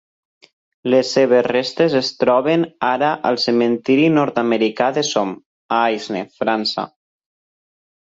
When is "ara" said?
2.89-3.11